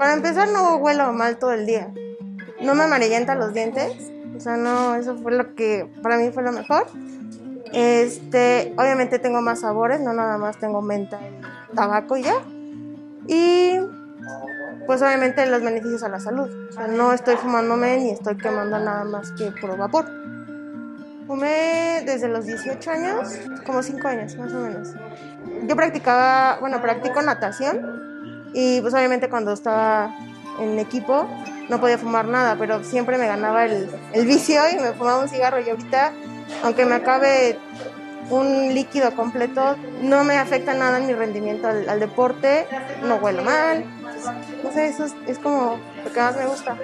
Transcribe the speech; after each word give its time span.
Para 0.00 0.14
empezar, 0.14 0.48
no 0.48 0.76
huelo 0.76 1.12
mal 1.12 1.36
todo 1.36 1.52
el 1.52 1.66
día. 1.66 1.92
No 2.62 2.74
me 2.74 2.84
amarillenta 2.84 3.34
los 3.34 3.52
dientes. 3.52 4.10
O 4.34 4.40
sea, 4.40 4.56
no, 4.56 4.94
eso 4.94 5.14
fue 5.18 5.30
lo 5.32 5.54
que 5.54 5.90
para 6.02 6.16
mí 6.16 6.30
fue 6.32 6.42
lo 6.42 6.52
mejor. 6.52 6.86
Este, 7.74 8.72
obviamente 8.78 9.18
tengo 9.18 9.42
más 9.42 9.60
sabores, 9.60 10.00
no 10.00 10.14
nada 10.14 10.38
más 10.38 10.58
tengo 10.58 10.80
menta 10.80 11.20
y 11.20 11.76
tabaco 11.76 12.16
y 12.16 12.22
ya. 12.22 12.36
Y 13.26 13.78
pues 14.86 15.02
obviamente 15.02 15.44
los 15.44 15.60
beneficios 15.62 16.02
a 16.02 16.08
la 16.08 16.18
salud. 16.18 16.48
O 16.70 16.72
sea, 16.72 16.86
no 16.86 17.12
estoy 17.12 17.36
fumándome 17.36 17.98
ni 17.98 18.12
estoy 18.12 18.38
quemando 18.38 18.78
nada 18.78 19.04
más 19.04 19.32
que 19.32 19.52
por 19.60 19.76
vapor. 19.76 20.06
Fumé 21.26 22.04
desde 22.06 22.26
los 22.26 22.46
18 22.46 22.90
años, 22.90 23.38
como 23.66 23.82
5 23.82 24.08
años 24.08 24.34
más 24.36 24.50
o 24.54 24.60
menos. 24.60 24.94
Yo 25.68 25.76
practicaba, 25.76 26.56
bueno, 26.58 26.80
practico 26.80 27.20
natación 27.20 28.09
y 28.52 28.80
pues 28.80 28.94
obviamente 28.94 29.28
cuando 29.28 29.52
estaba 29.52 30.14
en 30.58 30.78
equipo 30.78 31.28
no 31.68 31.80
podía 31.80 31.98
fumar 31.98 32.26
nada, 32.26 32.56
pero 32.58 32.82
siempre 32.82 33.16
me 33.16 33.26
ganaba 33.26 33.64
el, 33.64 33.88
el 34.12 34.26
vicio 34.26 34.60
y 34.72 34.80
me 34.80 34.92
fumaba 34.92 35.22
un 35.22 35.28
cigarro 35.28 35.60
y 35.60 35.70
ahorita, 35.70 36.12
aunque 36.64 36.84
me 36.84 36.96
acabe 36.96 37.58
un 38.30 38.74
líquido 38.74 39.14
completo, 39.14 39.76
no 40.02 40.24
me 40.24 40.38
afecta 40.38 40.72
nada 40.74 40.98
en 40.98 41.06
mi 41.06 41.12
rendimiento 41.12 41.68
al, 41.68 42.00
deporte, 42.00 42.66
no 43.02 43.16
huelo 43.16 43.42
mal, 43.42 43.84
no 44.62 44.72
sé, 44.72 44.86
eso 44.86 45.06
es, 45.26 45.38
como 45.38 45.78
lo 46.04 46.12
que 46.12 46.20
más 46.20 46.36
me 46.36 46.46
gusta. 46.46 46.76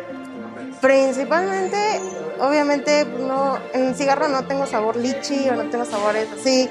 Principalmente, 0.80 2.00
obviamente, 2.40 3.06
no, 3.06 3.58
en 3.72 3.94
cigarro 3.94 4.28
no 4.28 4.44
tengo 4.44 4.66
sabor 4.66 4.96
lichi 4.96 5.48
o 5.48 5.54
no 5.54 5.64
tengo 5.64 5.84
sabores 5.84 6.28
así 6.38 6.68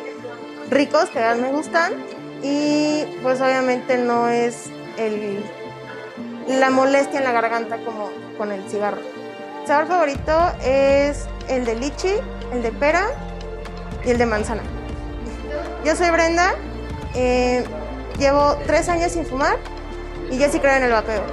ricos 0.69 1.09
que 1.09 1.19
me 1.35 1.51
gustan. 1.51 1.93
Y 2.43 3.03
pues 3.23 3.41
obviamente 3.41 3.97
no 3.97 4.27
es 4.27 4.69
el, 4.97 5.43
la 6.47 6.69
molestia 6.69 7.19
en 7.19 7.25
la 7.25 7.31
garganta 7.31 7.77
como 7.83 8.09
con 8.37 8.51
el 8.51 8.67
cigarro. 8.69 9.01
El 9.61 9.67
sabor 9.67 9.87
favorito 9.87 10.51
es 10.63 11.27
el 11.47 11.65
de 11.65 11.75
lichi, 11.75 12.13
el 12.51 12.61
de 12.61 12.71
pera 12.71 13.07
y 14.05 14.11
el 14.11 14.17
de 14.17 14.25
manzana. 14.25 14.63
Yo 15.83 15.95
soy 15.95 16.09
Brenda, 16.09 16.53
eh, 17.15 17.63
llevo 18.17 18.57
tres 18.65 18.89
años 18.89 19.11
sin 19.11 19.25
fumar 19.25 19.57
y 20.31 20.37
yo 20.37 20.49
sí 20.49 20.59
creo 20.59 20.75
en 20.75 20.83
el 20.83 20.91
vapeo. 20.91 21.23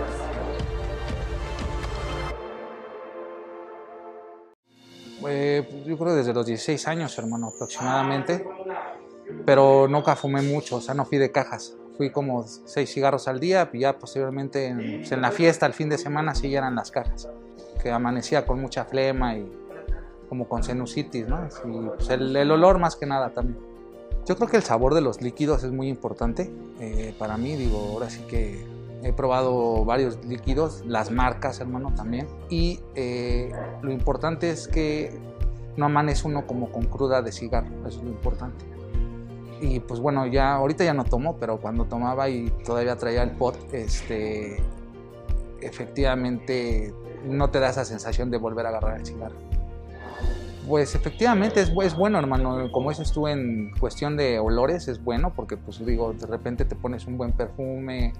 Eh, 5.29 5.67
pues, 5.71 5.85
yo 5.85 5.99
creo 5.99 6.15
desde 6.15 6.33
los 6.33 6.47
16 6.47 6.89
años, 6.89 7.17
hermano, 7.19 7.49
aproximadamente. 7.49 8.47
Pero 9.47 9.89
nunca 9.89 10.17
fumé 10.17 10.43
mucho, 10.43 10.77
o 10.77 10.81
sea, 10.81 10.95
no 10.95 11.05
fui 11.05 11.19
de 11.19 11.31
cajas. 11.33 11.75
Fui 11.97 12.11
como 12.11 12.45
6 12.45 12.91
cigarros 12.91 13.29
al 13.29 13.41
día 13.41 13.69
y 13.73 13.81
ya 13.81 13.99
posteriormente 13.99 14.67
en, 14.67 14.99
pues, 14.99 15.13
en 15.13 15.21
la 15.21 15.31
fiesta, 15.31 15.67
el 15.67 15.75
fin 15.75 15.89
de 15.89 15.99
semana, 15.99 16.35
sí 16.35 16.51
ya 16.51 16.59
eran 16.59 16.75
las 16.75 16.91
cajas. 16.91 17.29
Que 17.83 17.91
amanecía 17.91 18.47
con 18.47 18.61
mucha 18.61 18.85
flema 18.85 19.37
y 19.37 19.51
como 20.29 20.49
con 20.49 20.63
sinusitis, 20.63 21.29
¿no? 21.29 21.49
Y 21.65 21.89
pues, 21.97 22.09
el, 22.11 22.35
el 22.35 22.51
olor 22.51 22.79
más 22.79 22.97
que 22.97 23.07
nada 23.07 23.31
también. 23.31 23.59
Yo 24.27 24.37
creo 24.37 24.49
que 24.49 24.57
el 24.57 24.63
sabor 24.63 24.95
de 24.95 25.01
los 25.01 25.21
líquidos 25.21 25.65
es 25.65 25.73
muy 25.73 25.89
importante 25.89 26.51
eh, 26.81 27.15
para 27.19 27.37
mí. 27.37 27.57
Digo, 27.57 27.79
ahora 27.93 28.09
sí 28.09 28.21
que 28.29 28.65
he 29.03 29.13
probado 29.13 29.85
varios 29.85 30.25
líquidos, 30.25 30.85
las 30.87 31.11
marcas, 31.11 31.61
hermano, 31.61 31.93
también. 31.95 32.29
Y 32.49 32.81
eh, 32.95 33.53
lo 33.83 33.91
importante 33.91 34.51
es 34.51 34.69
que 34.69 35.13
no 35.77 35.87
amanece 35.87 36.29
uno 36.29 36.47
como 36.47 36.71
con 36.71 36.85
cruda 36.85 37.23
de 37.23 37.33
cigarro, 37.33 37.69
eso 37.87 37.99
es 37.99 38.05
lo 38.05 38.11
importante. 38.11 38.65
Y 39.63 39.79
pues 39.79 40.01
bueno, 40.01 40.27
ya 40.27 40.55
ahorita 40.55 40.83
ya 40.83 40.93
no 40.93 41.05
tomo, 41.05 41.37
pero 41.37 41.59
cuando 41.59 41.85
tomaba 41.85 42.29
y 42.29 42.51
todavía 42.65 42.97
traía 42.97 43.23
el 43.23 43.31
pot, 43.31 43.57
este, 43.73 44.61
efectivamente 45.61 46.93
no 47.25 47.49
te 47.51 47.61
da 47.61 47.71
esa 47.71 47.85
sensación 47.85 48.29
de 48.33 48.39
volver 48.39 48.67
a 48.67 48.71
agarrar 48.71 48.99
el 48.99 49.07
cigarro. 49.07 49.37
Pues 50.69 50.97
efectivamente 50.97 51.61
es, 51.61 51.73
bueno, 51.95 52.19
hermano. 52.19 52.73
Como 52.73 52.91
dices 52.91 53.13
tú 53.13 53.29
en 53.29 53.71
cuestión 53.79 54.17
de 54.17 54.41
olores, 54.41 54.89
es 54.89 55.03
bueno 55.03 55.33
porque, 55.35 55.57
pues 55.57 55.85
digo, 55.87 56.13
de 56.13 56.27
repente 56.27 56.65
te 56.65 56.75
pones 56.75 57.07
un 57.07 57.17
buen 57.17 57.31
perfume 57.31 58.13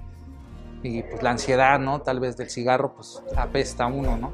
y 0.81 1.03
pues 1.03 1.21
la 1.23 1.31
ansiedad, 1.31 1.77
¿no? 1.77 2.01
Tal 2.01 2.21
vez 2.21 2.37
del 2.37 2.49
cigarro, 2.49 2.93
pues 2.95 3.21
apesta 3.35 3.85
uno, 3.87 4.15
¿no? 4.15 4.31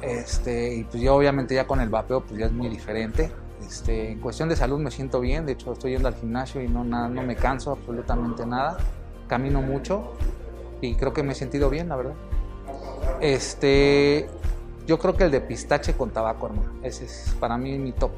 Este, 0.00 0.76
y 0.76 0.84
pues 0.84 1.02
yo 1.02 1.16
obviamente 1.16 1.56
ya 1.56 1.66
con 1.66 1.80
el 1.80 1.88
vapeo, 1.88 2.20
pues 2.20 2.38
ya 2.38 2.46
es 2.46 2.52
muy 2.52 2.68
diferente. 2.68 3.32
Este, 3.70 4.10
en 4.10 4.18
cuestión 4.18 4.48
de 4.48 4.56
salud 4.56 4.80
me 4.80 4.90
siento 4.90 5.20
bien, 5.20 5.46
de 5.46 5.52
hecho 5.52 5.72
estoy 5.72 5.92
yendo 5.92 6.08
al 6.08 6.16
gimnasio 6.16 6.60
y 6.60 6.66
no, 6.66 6.82
nada, 6.82 7.08
no 7.08 7.22
me 7.22 7.36
canso 7.36 7.70
absolutamente 7.70 8.44
nada. 8.44 8.78
Camino 9.28 9.62
mucho 9.62 10.14
y 10.80 10.96
creo 10.96 11.12
que 11.12 11.22
me 11.22 11.32
he 11.32 11.34
sentido 11.36 11.70
bien, 11.70 11.88
la 11.88 11.94
verdad. 11.94 12.14
Este, 13.20 14.28
yo 14.88 14.98
creo 14.98 15.16
que 15.16 15.22
el 15.22 15.30
de 15.30 15.40
pistache 15.40 15.94
con 15.94 16.10
tabaco, 16.10 16.46
hermano. 16.46 16.72
Ese 16.82 17.04
es 17.04 17.36
para 17.38 17.56
mí 17.56 17.78
mi 17.78 17.92
top. 17.92 18.10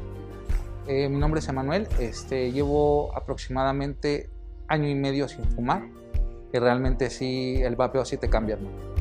Eh, 0.86 1.10
mi 1.10 1.18
nombre 1.18 1.40
es 1.40 1.48
Emanuel. 1.48 1.86
Este, 1.98 2.50
llevo 2.50 3.14
aproximadamente 3.14 4.30
año 4.68 4.88
y 4.88 4.94
medio 4.94 5.28
sin 5.28 5.44
fumar. 5.44 5.82
Y 6.50 6.58
realmente 6.58 7.10
sí, 7.10 7.60
el 7.60 7.76
vapeo 7.76 8.06
sí 8.06 8.16
te 8.16 8.30
cambia, 8.30 8.54
hermano. 8.54 8.91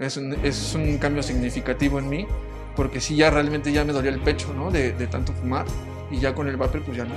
Es 0.00 0.16
un, 0.16 0.32
es 0.42 0.74
un 0.74 0.98
cambio 0.98 1.22
significativo 1.22 2.00
en 2.00 2.08
mí, 2.08 2.26
porque 2.74 3.00
sí, 3.00 3.14
ya 3.14 3.30
realmente 3.30 3.70
ya 3.70 3.84
me 3.84 3.92
dolía 3.92 4.10
el 4.10 4.18
pecho, 4.18 4.52
¿no? 4.52 4.70
De, 4.72 4.92
de 4.92 5.06
tanto 5.06 5.32
fumar. 5.32 5.64
Y 6.10 6.18
ya 6.18 6.34
con 6.34 6.48
el 6.48 6.56
vapeo, 6.56 6.82
pues 6.82 6.96
ya 6.96 7.04
no. 7.04 7.14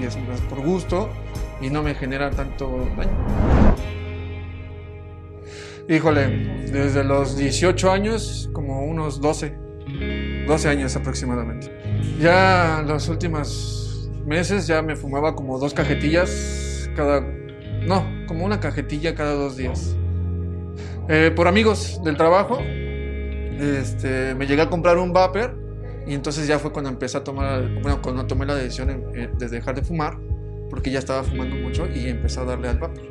Y 0.00 0.04
es 0.04 0.16
más 0.28 0.40
por 0.42 0.60
gusto 0.60 1.10
y 1.60 1.68
no 1.68 1.82
me 1.82 1.94
genera 1.94 2.30
tanto 2.30 2.88
daño. 2.96 3.10
Híjole, 5.88 6.28
desde 6.70 7.02
los 7.02 7.36
18 7.36 7.90
años, 7.90 8.48
como 8.52 8.84
unos 8.84 9.20
12, 9.20 9.58
12 10.46 10.68
años 10.68 10.94
aproximadamente. 10.94 11.76
Ya 12.20 12.84
los 12.86 13.08
últimos 13.08 14.08
meses 14.24 14.68
ya 14.68 14.82
me 14.82 14.94
fumaba 14.94 15.34
como 15.34 15.58
dos 15.58 15.74
cajetillas 15.74 16.88
cada... 16.94 17.22
No, 17.22 18.06
como 18.28 18.44
una 18.44 18.60
cajetilla 18.60 19.16
cada 19.16 19.32
dos 19.32 19.56
días. 19.56 19.96
Eh, 21.12 21.32
por 21.34 21.48
amigos 21.48 22.00
del 22.04 22.16
trabajo, 22.16 22.60
este, 22.60 24.32
me 24.36 24.46
llegué 24.46 24.62
a 24.62 24.70
comprar 24.70 24.96
un 24.96 25.12
vapor 25.12 25.58
y 26.06 26.14
entonces 26.14 26.46
ya 26.46 26.60
fue 26.60 26.70
cuando 26.70 26.88
empecé 26.88 27.18
a 27.18 27.24
tomar, 27.24 27.68
bueno, 27.82 28.00
cuando 28.00 28.26
tomé 28.26 28.46
la 28.46 28.54
decisión 28.54 29.12
de 29.12 29.48
dejar 29.48 29.74
de 29.74 29.82
fumar 29.82 30.18
porque 30.70 30.92
ya 30.92 31.00
estaba 31.00 31.24
fumando 31.24 31.56
mucho 31.56 31.88
y 31.92 32.06
empecé 32.06 32.38
a 32.38 32.44
darle 32.44 32.68
al 32.68 32.78
vapor. 32.78 33.02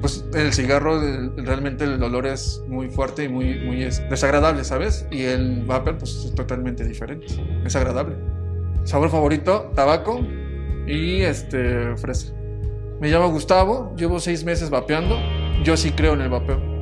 Pues 0.00 0.24
el 0.34 0.52
cigarro 0.52 1.00
realmente 1.36 1.84
el 1.84 2.02
olor 2.02 2.26
es 2.26 2.64
muy 2.66 2.88
fuerte 2.88 3.22
y 3.22 3.28
muy, 3.28 3.60
muy 3.60 3.76
desagradable, 3.76 4.64
¿sabes? 4.64 5.06
Y 5.12 5.22
el 5.22 5.64
vapor 5.64 5.98
pues 5.98 6.24
es 6.24 6.34
totalmente 6.34 6.84
diferente, 6.84 7.26
es 7.64 7.76
agradable. 7.76 8.16
Sabor 8.82 9.08
favorito, 9.08 9.70
tabaco 9.72 10.20
y 10.84 11.20
este, 11.20 11.96
fresa. 11.96 12.34
Me 13.00 13.08
llamo 13.08 13.30
Gustavo, 13.30 13.94
llevo 13.96 14.18
seis 14.18 14.42
meses 14.42 14.68
vapeando, 14.68 15.16
yo 15.62 15.76
sí 15.76 15.92
creo 15.92 16.14
en 16.14 16.22
el 16.22 16.28
vapeo. 16.28 16.75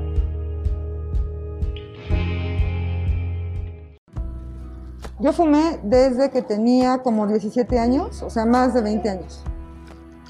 Yo 5.24 5.32
fumé 5.32 5.80
desde 5.82 6.28
que 6.28 6.42
tenía 6.42 6.98
como 6.98 7.26
17 7.26 7.78
años, 7.78 8.22
o 8.22 8.28
sea, 8.28 8.44
más 8.44 8.74
de 8.74 8.82
20 8.82 9.08
años. 9.08 9.42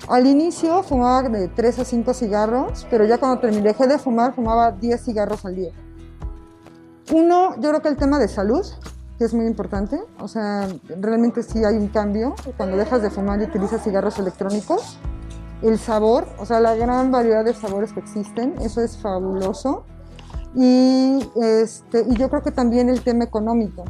Al 0.07 0.25
inicio 0.25 0.85
fumaba 0.85 1.29
de 1.29 1.49
3 1.49 1.81
a 1.81 1.85
5 1.85 2.15
cigarros, 2.15 2.87
pero 2.89 3.05
ya 3.05 3.19
cuando 3.19 3.41
terminé, 3.41 3.65
dejé 3.65 3.89
de 3.89 3.99
fumar, 3.99 4.37
fumaba 4.37 4.71
10 4.71 5.05
cigarros 5.05 5.45
al 5.45 5.57
día. 5.57 5.73
Uno, 7.13 7.57
yo 7.57 7.71
creo 7.71 7.83
que 7.83 7.89
el 7.89 7.97
tema 7.97 8.21
de 8.21 8.29
salud, 8.29 8.65
que 9.19 9.25
es 9.25 9.35
muy 9.35 9.47
importante, 9.47 10.01
o 10.21 10.29
sea, 10.29 10.69
realmente 11.01 11.43
sí 11.43 11.65
hay 11.65 11.75
un 11.75 11.89
cambio 11.89 12.37
cuando 12.57 12.77
dejas 12.77 13.03
de 13.03 13.11
fumar 13.11 13.41
y 13.41 13.47
utilizas 13.47 13.83
cigarros 13.83 14.21
electrónicos. 14.21 15.01
El 15.61 15.77
sabor, 15.77 16.25
o 16.39 16.47
sea, 16.47 16.61
la 16.61 16.77
gran 16.77 17.11
variedad 17.11 17.45
de 17.45 17.53
sabores 17.53 17.93
que 17.93 17.99
existen, 17.99 18.55
eso 18.61 18.81
es 18.81 18.97
fabuloso. 18.97 19.87
Y, 20.55 21.19
este, 21.43 22.07
y 22.09 22.15
yo 22.15 22.31
creo 22.31 22.45
que 22.45 22.53
también 22.53 22.89
el 22.89 23.03
tema 23.03 23.25
económico 23.25 23.83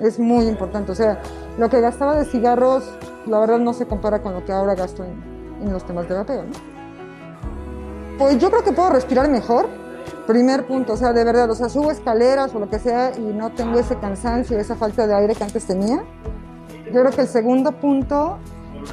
es 0.00 0.18
muy 0.18 0.46
importante. 0.46 0.92
O 0.92 0.94
sea, 0.94 1.20
lo 1.58 1.68
que 1.68 1.80
gastaba 1.80 2.16
de 2.16 2.24
cigarros 2.24 2.84
la 3.26 3.38
verdad 3.40 3.58
no 3.58 3.72
se 3.72 3.86
compara 3.86 4.22
con 4.22 4.32
lo 4.32 4.44
que 4.44 4.52
ahora 4.52 4.74
gasto 4.74 5.04
en, 5.04 5.22
en 5.62 5.72
los 5.72 5.84
temas 5.84 6.08
de 6.08 6.14
vapeo. 6.14 6.44
¿no? 6.44 6.52
Pues 8.18 8.38
yo 8.38 8.50
creo 8.50 8.64
que 8.64 8.72
puedo 8.72 8.90
respirar 8.90 9.28
mejor. 9.28 9.68
Primer 10.26 10.66
punto, 10.66 10.94
o 10.94 10.96
sea, 10.96 11.12
de 11.12 11.24
verdad, 11.24 11.50
o 11.50 11.54
sea, 11.54 11.68
subo 11.68 11.90
escaleras 11.90 12.54
o 12.54 12.58
lo 12.58 12.68
que 12.68 12.78
sea 12.78 13.12
y 13.16 13.22
no 13.22 13.50
tengo 13.50 13.78
ese 13.78 13.96
cansancio, 13.96 14.58
esa 14.58 14.74
falta 14.74 15.06
de 15.06 15.14
aire 15.14 15.34
que 15.34 15.44
antes 15.44 15.64
tenía. 15.66 16.04
Yo 16.86 17.00
creo 17.00 17.10
que 17.10 17.22
el 17.22 17.28
segundo 17.28 17.72
punto 17.72 18.38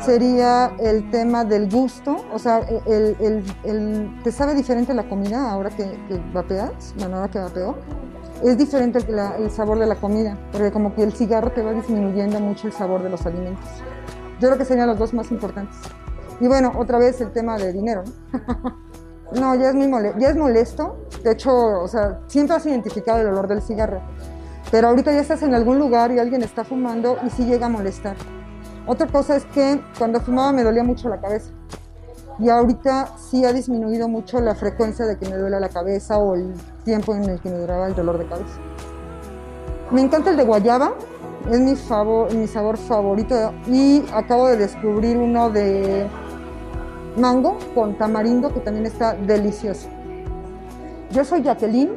sería 0.05 0.73
el 0.79 1.09
tema 1.09 1.43
del 1.43 1.69
gusto, 1.69 2.17
o 2.33 2.39
sea, 2.39 2.59
el, 2.85 3.17
el, 3.19 3.43
el, 3.63 4.19
te 4.23 4.31
sabe 4.31 4.53
diferente 4.53 4.93
la 4.93 5.07
comida 5.07 5.51
ahora 5.51 5.69
que, 5.69 5.83
que 6.07 6.21
vapeas, 6.33 6.93
bueno, 6.97 7.17
ahora 7.17 7.29
que 7.29 7.39
vapeo, 7.39 7.75
es 8.43 8.57
diferente 8.57 8.99
el, 8.99 9.19
el, 9.43 9.51
sabor 9.51 9.79
de 9.79 9.85
la 9.85 9.95
comida, 9.95 10.37
porque 10.51 10.71
como 10.71 10.93
que 10.93 11.03
el 11.03 11.13
cigarro 11.13 11.51
te 11.51 11.61
va 11.61 11.73
disminuyendo 11.73 12.39
mucho 12.39 12.67
el 12.67 12.73
sabor 12.73 13.01
de 13.01 13.09
los 13.09 13.25
alimentos. 13.25 13.65
Yo 14.39 14.49
creo 14.49 14.57
que 14.57 14.65
serían 14.65 14.87
los 14.87 14.97
dos 14.97 15.13
más 15.13 15.31
importantes. 15.31 15.77
Y 16.39 16.47
bueno, 16.47 16.73
otra 16.77 16.99
vez 16.99 17.21
el 17.21 17.31
tema 17.31 17.57
de 17.57 17.71
dinero, 17.71 18.03
¿no? 19.33 19.55
ya 19.59 19.69
es 19.69 19.75
muy 19.75 19.87
molesto, 19.87 20.19
ya 20.19 20.29
es 20.29 20.35
molesto. 20.35 20.97
De 21.23 21.31
hecho, 21.31 21.53
o 21.53 21.87
sea, 21.87 22.19
siempre 22.27 22.55
has 22.57 22.65
identificado 22.65 23.19
el 23.19 23.27
olor 23.27 23.47
del 23.47 23.61
cigarro. 23.61 24.01
Pero 24.69 24.89
ahorita 24.89 25.11
ya 25.13 25.21
estás 25.21 25.41
en 25.43 25.53
algún 25.55 25.79
lugar 25.79 26.11
y 26.11 26.19
alguien 26.19 26.43
está 26.43 26.65
fumando 26.65 27.17
y 27.25 27.29
sí 27.29 27.45
llega 27.45 27.67
a 27.67 27.69
molestar. 27.69 28.17
Otra 28.85 29.07
cosa 29.07 29.37
es 29.37 29.45
que 29.45 29.81
cuando 29.97 30.19
fumaba 30.19 30.51
me 30.51 30.63
dolía 30.63 30.83
mucho 30.83 31.07
la 31.07 31.21
cabeza. 31.21 31.51
Y 32.37 32.49
ahorita 32.49 33.17
sí 33.17 33.45
ha 33.45 33.53
disminuido 33.53 34.09
mucho 34.09 34.41
la 34.41 34.55
frecuencia 34.55 35.05
de 35.05 35.17
que 35.17 35.29
me 35.29 35.37
duele 35.37 35.59
la 35.59 35.69
cabeza 35.69 36.17
o 36.17 36.35
el 36.35 36.53
tiempo 36.85 37.13
en 37.13 37.25
el 37.25 37.41
que 37.41 37.49
me 37.49 37.57
duraba 37.57 37.87
el 37.87 37.95
dolor 37.95 38.17
de 38.17 38.25
cabeza. 38.25 38.59
Me 39.91 40.01
encanta 40.01 40.29
el 40.29 40.37
de 40.37 40.45
guayaba, 40.45 40.93
es 41.51 41.59
mi, 41.59 41.75
favor, 41.75 42.33
mi 42.33 42.47
sabor 42.47 42.77
favorito 42.77 43.53
y 43.67 44.03
acabo 44.13 44.47
de 44.47 44.57
descubrir 44.57 45.17
uno 45.17 45.49
de 45.49 46.07
mango 47.17 47.57
con 47.73 47.97
tamarindo 47.97 48.53
que 48.53 48.61
también 48.61 48.85
está 48.85 49.13
delicioso. 49.13 49.89
Yo 51.11 51.23
soy 51.23 51.43
Jacqueline, 51.43 51.91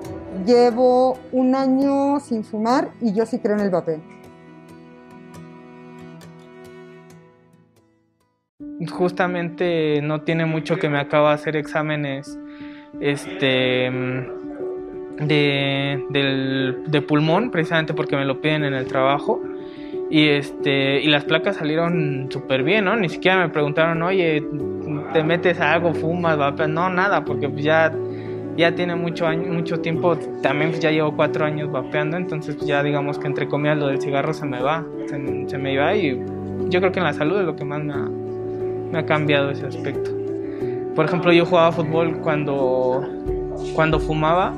llevo 0.44 1.19
un 1.32 1.55
año 1.55 2.20
sin 2.20 2.44
fumar 2.44 2.91
y 3.00 3.12
yo 3.12 3.25
sí 3.25 3.38
creo 3.38 3.56
en 3.56 3.62
el 3.62 3.70
vapeo. 3.70 4.00
Justamente 8.91 10.00
no 10.02 10.23
tiene 10.23 10.44
mucho 10.46 10.76
que 10.76 10.88
me 10.88 10.99
acabo 10.99 11.29
de 11.29 11.34
hacer 11.34 11.56
exámenes 11.56 12.38
este 13.00 13.91
de, 15.20 16.05
del, 16.11 16.85
de 16.87 17.03
pulmón, 17.03 17.50
precisamente 17.50 17.94
porque 17.94 18.17
me 18.17 18.25
lo 18.25 18.41
piden 18.41 18.65
en 18.65 18.75
el 18.75 18.87
trabajo. 18.87 19.41
Y, 20.11 20.29
este, 20.29 21.03
y 21.03 21.09
las 21.09 21.25
placas 21.25 21.56
salieron 21.56 22.29
súper 22.31 22.62
bien, 22.62 22.87
¿no? 22.87 22.97
Ni 22.97 23.09
siquiera 23.09 23.38
me 23.38 23.50
preguntaron, 23.50 24.03
oye, 24.03 24.43
¿te 25.12 25.23
metes 25.23 25.61
algo, 25.61 25.93
fumas, 25.93 26.38
vapeas? 26.38 26.70
No, 26.70 26.88
nada, 26.88 27.25
porque 27.25 27.49
pues 27.49 27.62
ya, 27.62 27.93
ya 28.56 28.75
tiene 28.75 28.97
mucho, 28.97 29.26
año, 29.26 29.53
mucho 29.53 29.81
tiempo, 29.81 30.17
también 30.43 30.70
pues 30.70 30.81
ya 30.81 30.91
llevo 30.91 31.15
cuatro 31.15 31.44
años 31.44 31.70
vapeando, 31.70 32.17
entonces 32.17 32.56
pues 32.56 32.67
ya 32.67 32.82
digamos 32.82 33.19
que 33.19 33.26
entre 33.26 33.49
comillas 33.49 33.76
lo 33.76 33.88
del 33.88 34.00
cigarro 34.00 34.32
se 34.32 34.47
me 34.47 34.62
va, 34.62 34.87
se, 35.06 35.49
se 35.49 35.59
me 35.59 35.75
iba 35.75 35.94
y 35.94 36.19
yo 36.69 36.81
creo 36.81 36.91
que 36.91 37.00
en 37.00 37.05
la 37.05 37.12
salud 37.12 37.41
es 37.41 37.44
lo 37.44 37.55
que 37.55 37.67
más 37.67 37.85
me 37.85 37.93
ha, 37.93 38.09
me 38.93 38.99
ha 38.99 39.05
cambiado 39.05 39.50
ese 39.50 39.67
aspecto. 39.67 40.11
Por 40.94 41.05
ejemplo, 41.05 41.32
yo 41.32 41.44
jugaba 41.44 41.70
fútbol 41.70 42.19
cuando, 42.19 43.06
cuando 43.75 44.00
fumaba 44.00 44.55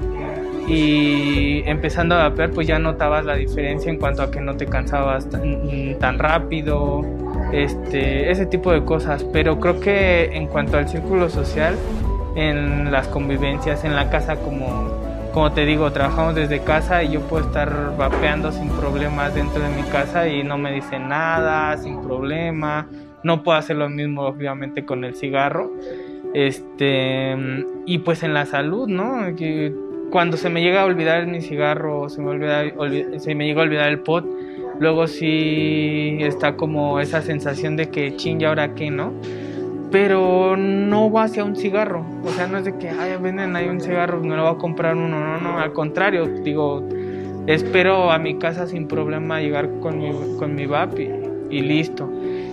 y 0.70 1.68
empezando 1.68 2.14
a 2.14 2.28
vapear 2.28 2.50
pues 2.52 2.68
ya 2.68 2.78
notabas 2.78 3.24
la 3.24 3.34
diferencia 3.34 3.90
en 3.90 3.98
cuanto 3.98 4.22
a 4.22 4.30
que 4.30 4.40
no 4.40 4.56
te 4.56 4.66
cansabas 4.66 5.28
tan, 5.28 5.98
tan, 5.98 6.16
rápido, 6.16 7.04
este, 7.52 8.30
ese 8.30 8.46
tipo 8.46 8.70
de 8.70 8.84
cosas, 8.84 9.24
pero 9.32 9.58
creo 9.58 9.80
que 9.80 10.26
en 10.36 10.46
cuanto 10.46 10.76
al 10.76 10.88
círculo 10.88 11.28
social, 11.28 11.74
en 12.36 12.92
las 12.92 13.08
convivencias, 13.08 13.82
en 13.84 13.96
la 13.96 14.10
casa 14.10 14.36
como, 14.36 14.92
como 15.34 15.50
te 15.50 15.66
digo, 15.66 15.90
trabajamos 15.90 16.36
desde 16.36 16.60
casa 16.60 17.02
y 17.02 17.10
yo 17.10 17.20
puedo 17.22 17.46
estar 17.46 17.96
vapeando 17.98 18.52
sin 18.52 18.68
problemas 18.68 19.34
dentro 19.34 19.60
de 19.60 19.70
mi 19.70 19.82
casa 19.88 20.28
y 20.28 20.44
no 20.44 20.56
me 20.56 20.70
dicen 20.72 21.08
nada, 21.08 21.76
sin 21.78 22.00
problema, 22.00 22.86
no 23.24 23.42
puedo 23.42 23.58
hacer 23.58 23.74
lo 23.74 23.88
mismo 23.88 24.22
obviamente 24.22 24.84
con 24.84 25.04
el 25.04 25.16
cigarro. 25.16 25.72
Este, 26.32 27.36
y 27.86 27.98
pues 27.98 28.22
en 28.22 28.34
la 28.34 28.46
salud, 28.46 28.86
¿no? 28.86 29.34
Cuando 30.10 30.36
se 30.36 30.50
me 30.50 30.62
llega 30.62 30.82
a 30.82 30.84
olvidar 30.84 31.26
mi 31.26 31.40
cigarro, 31.40 32.08
se 32.08 32.20
me, 32.20 33.20
se 33.20 33.34
me 33.34 33.46
llega 33.46 33.60
a 33.60 33.64
olvidar 33.64 33.88
el 33.88 34.00
pot, 34.00 34.26
luego 34.78 35.06
sí 35.06 36.18
está 36.20 36.56
como 36.56 37.00
esa 37.00 37.22
sensación 37.22 37.76
de 37.76 37.90
que 37.90 38.16
ching, 38.16 38.40
¿y 38.40 38.44
ahora 38.44 38.74
qué, 38.74 38.90
no? 38.90 39.12
Pero 39.90 40.56
no 40.56 41.10
va 41.10 41.24
hacia 41.24 41.44
un 41.44 41.56
cigarro, 41.56 42.04
o 42.24 42.30
sea, 42.30 42.46
no 42.46 42.58
es 42.58 42.64
de 42.64 42.76
que, 42.76 42.90
ay, 42.90 43.16
venden 43.20 43.56
ahí 43.56 43.68
un 43.68 43.80
cigarro, 43.80 44.20
me 44.20 44.36
lo 44.36 44.42
voy 44.42 44.54
a 44.54 44.58
comprar 44.58 44.94
uno, 44.96 45.08
no, 45.08 45.40
no, 45.40 45.58
al 45.58 45.72
contrario, 45.72 46.26
digo, 46.26 46.82
espero 47.46 48.10
a 48.10 48.18
mi 48.18 48.36
casa 48.36 48.66
sin 48.66 48.86
problema 48.86 49.40
llegar 49.40 49.70
con 49.80 49.98
mi, 49.98 50.10
con 50.38 50.54
mi 50.54 50.66
VAP 50.66 50.98
y, 50.98 51.56
y 51.56 51.60
listo. 51.62 52.08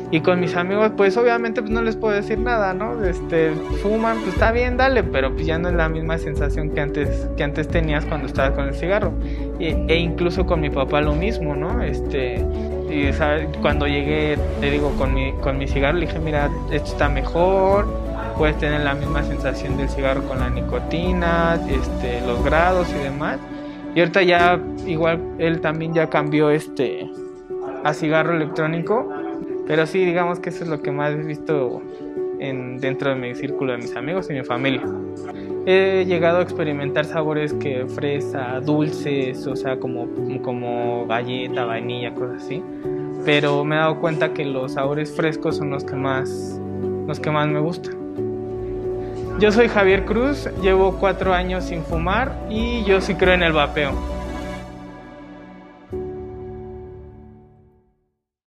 Y 0.09 0.21
con 0.21 0.39
mis 0.39 0.56
amigos, 0.56 0.92
pues 0.95 1.18
obviamente 1.18 1.62
pues 1.62 1.71
no 1.71 1.81
les 1.81 1.98
puedo 1.98 2.13
decir 2.13 2.39
nada, 2.39 2.74
¿no? 2.74 3.04
Este, 3.04 3.51
fuman, 3.81 4.19
pues 4.19 4.33
está 4.36 4.54
bien, 4.54 4.77
dale, 4.77 5.04
pero 5.04 5.33
pues 5.33 5.45
ya 5.45 5.59
no 5.59 5.68
es 5.68 5.75
la 5.75 5.89
misma 5.89 6.18
sensación 6.18 6.69
que 6.69 6.80
antes, 6.80 7.27
que 7.36 7.44
antes 7.44 7.68
tenías 7.68 8.06
cuando 8.06 8.27
estabas 8.27 8.54
con 8.54 8.69
el 8.69 8.75
cigarro. 8.75 9.12
e 9.59 9.95
incluso 9.95 10.45
con 10.45 10.62
mi 10.62 10.69
papá 10.69 11.01
lo 11.01 11.13
mismo, 11.13 11.56
¿no? 11.56 11.81
Este, 11.81 12.45
y 12.89 13.12
cuando 13.62 13.86
llegué, 13.86 14.38
te 14.62 14.71
digo, 14.71 14.92
con 14.98 15.13
mi, 15.13 15.33
con 15.33 15.57
mi 15.57 15.68
cigarro, 15.68 15.98
le 15.98 16.06
dije, 16.06 16.19
mira, 16.19 16.50
esto 16.71 16.92
está 16.92 17.09
mejor, 17.09 17.86
puedes 18.38 18.57
tener 18.59 18.81
la 18.81 18.94
misma 18.94 19.24
sensación 19.24 19.75
del 19.75 19.89
cigarro 19.89 20.24
con 20.24 20.39
la 20.39 20.50
nicotina, 20.50 21.59
este, 21.69 22.21
los 22.25 22.42
grados 22.45 22.88
y 22.98 23.04
demás. 23.04 23.39
Y 23.94 24.00
ahorita 24.00 24.24
ya, 24.24 24.57
igual, 24.86 25.19
él 25.38 25.59
también 25.59 25.94
ya 25.94 26.09
cambió 26.09 26.50
este 26.50 27.09
a 27.83 27.94
cigarro 27.94 28.36
electrónico 28.36 29.09
pero 29.68 29.86
sí, 29.86 30.04
digamos 30.06 30.40
que 30.40 30.50
eso 30.50 30.64
es 30.64 30.69
lo 30.69 30.81
que 30.81 30.92
más 30.92 31.12
he 31.12 31.18
visto 31.18 31.81
en, 32.40 32.80
dentro 32.80 33.10
de 33.10 33.16
mi 33.16 33.36
círculo 33.36 33.74
de 33.74 33.80
mis 33.80 33.96
amigos 33.96 34.30
y 34.30 34.34
mi 34.34 34.44
familia. 34.44 34.84
He 35.66 36.06
llegado 36.06 36.40
a 36.40 36.42
experimentar 36.42 37.06
sabores 37.06 37.54
que 37.54 37.86
fresa, 37.88 38.62
dulces, 38.62 39.46
o 39.46 39.56
sea, 39.56 39.78
como, 39.78 40.08
como 40.42 41.06
galleta, 41.08 41.66
vainilla, 41.66 42.14
cosas 42.14 42.44
así. 42.44 42.64
Pero 43.25 43.66
me 43.66 43.75
he 43.75 43.80
dado 43.80 44.00
cuenta 44.00 44.34
que 44.34 44.46
los 44.46 44.74
sabores 44.74 45.14
frescos 45.14 45.58
son 45.58 45.72
los 45.72 45.84
que 45.84 45.96
más, 45.96 46.62
los 47.06 47.19
que 47.19 47.30
más 47.30 47.48
me 47.50 47.60
gustan. 47.60 47.96
Yo 49.40 49.52
soy 49.52 49.68
Javier 49.68 50.06
Cruz, 50.06 50.50
llevo 50.62 50.98
cuatro 50.98 51.34
años 51.34 51.66
sin 51.66 51.84
fumar 51.84 52.34
y 52.50 52.84
yo 52.86 53.02
sí 53.02 53.14
creo 53.16 53.34
en 53.34 53.44
el 53.44 53.52
vapeo. 53.52 54.17